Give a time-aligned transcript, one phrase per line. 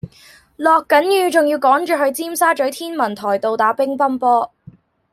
[0.55, 4.51] 落緊雨仲要趕住去尖沙咀天文台道打乒乓波